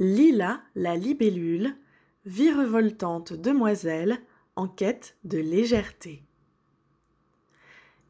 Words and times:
Lila, 0.00 0.60
la 0.74 0.96
libellule, 0.96 1.76
virevoltante 2.26 3.32
demoiselle 3.32 4.20
en 4.56 4.66
quête 4.66 5.16
de 5.24 5.38
légèreté. 5.38 6.22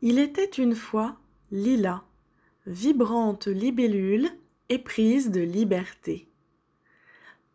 Il 0.01 0.19
était 0.19 0.45
une 0.45 0.75
fois 0.75 1.19
Lila, 1.51 2.05
vibrante 2.67 3.47
libellule 3.47 4.31
éprise 4.69 5.31
de 5.31 5.41
liberté. 5.41 6.29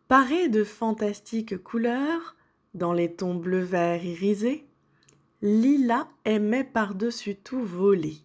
Parée 0.06 0.48
de 0.48 0.64
fantastiques 0.64 1.58
couleurs, 1.62 2.36
dans 2.74 2.92
les 2.92 3.12
tons 3.12 3.34
bleu-vert 3.34 4.04
irisés, 4.04 4.66
Lila 5.42 6.08
aimait 6.24 6.64
par-dessus 6.64 7.34
tout 7.34 7.62
voler, 7.62 8.18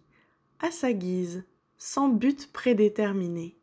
à 0.60 0.70
sa 0.70 0.92
guise, 0.92 1.44
sans 1.78 2.08
but 2.08 2.52
prédéterminé. 2.52 3.56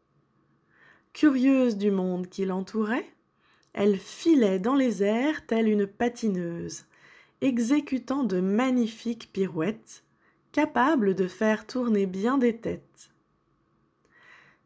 Curieuse 1.13 1.77
du 1.77 1.91
monde 1.91 2.27
qui 2.27 2.43
l'entourait, 2.43 3.07
elle 3.73 3.97
filait 3.97 4.57
dans 4.57 4.73
les 4.73 5.03
airs 5.03 5.45
telle 5.45 5.69
une 5.69 5.85
patineuse, 5.85 6.85
exécutant 7.41 8.23
de 8.23 8.41
magnifiques 8.41 9.31
pirouettes, 9.31 10.03
capable 10.51 11.13
de 11.13 11.27
faire 11.27 11.67
tourner 11.67 12.07
bien 12.07 12.39
des 12.39 12.57
têtes. 12.57 13.11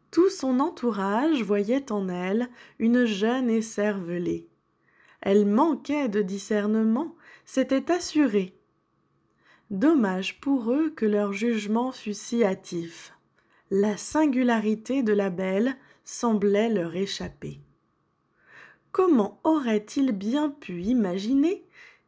Tout 0.10 0.30
son 0.30 0.62
entourage 0.62 1.44
voyait 1.44 1.92
en 1.92 2.08
elle 2.08 2.48
une 2.80 3.04
jeune 3.04 3.50
écervelée. 3.50 4.48
Elle 5.22 5.46
manquait 5.46 6.08
de 6.08 6.22
discernement, 6.22 7.14
c'était 7.44 7.92
assuré. 7.92 8.58
Dommage 9.70 10.40
pour 10.40 10.72
eux 10.72 10.92
que 10.92 11.06
leur 11.06 11.34
jugement 11.34 11.92
fût 11.92 12.14
si 12.14 12.46
hâtif. 12.46 13.17
La 13.70 13.98
singularité 13.98 15.04
de 15.04 15.12
la 15.12 15.30
belle 15.30 15.76
semblait 16.06 16.70
leur 16.70 16.96
échapper. 16.96 17.60
Comment 18.94 19.42
aurait-il 19.44 20.14
bien 20.14 20.50
pu 20.50 20.84
imaginer 20.84 21.66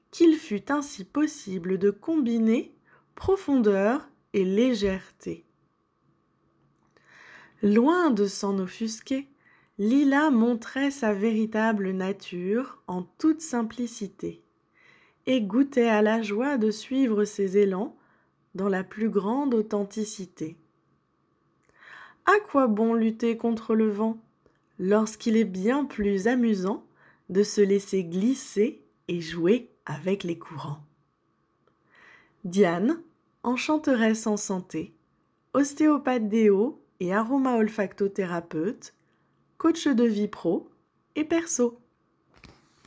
qu'il 0.10 0.38
fût 0.38 0.72
ainsi 0.72 1.04
possible 1.04 1.78
de 1.78 1.92
combiner 1.92 2.74
profondeur 3.16 4.10
et 4.34 4.46
légèreté? 4.46 5.44
Loin 7.62 8.10
de 8.10 8.26
s'en 8.26 8.58
offusquer, 8.58 9.28
Lila 9.78 10.32
montrait 10.32 10.92
sa 10.92 11.14
véritable 11.14 11.92
nature 11.92 12.82
en 12.88 13.04
toute 13.04 13.42
simplicité 13.42 14.42
et 15.26 15.42
goûtait 15.42 15.90
à 15.90 16.02
la 16.02 16.22
joie 16.22 16.58
de 16.58 16.72
suivre 16.72 17.26
ses 17.26 17.58
élans 17.58 17.98
dans 18.56 18.70
la 18.70 18.86
plus 18.86 19.10
grande 19.10 19.54
authenticité. 19.54 20.58
À 22.32 22.40
quoi 22.42 22.68
bon 22.68 22.94
lutter 22.94 23.38
contre 23.38 23.74
le 23.74 23.90
vent 23.90 24.20
lorsqu'il 24.78 25.36
est 25.36 25.46
bien 25.46 25.84
plus 25.84 26.28
amusant 26.28 26.86
de 27.30 27.42
se 27.42 27.60
laisser 27.60 28.04
glisser 28.04 28.84
et 29.08 29.20
jouer 29.20 29.72
avec 29.88 30.24
les 30.24 30.38
courants? 30.38 30.78
Diane, 32.44 33.02
enchanteresse 33.42 34.28
en 34.28 34.38
santé, 34.38 34.94
ostéopathe 35.56 36.30
déo 36.30 36.80
et 37.00 37.16
aroma 37.16 37.56
olfactothérapeute, 37.58 38.94
coach 39.58 39.88
de 39.88 40.04
vie 40.04 40.28
pro 40.28 40.70
et 41.16 41.24
perso. 41.24 41.80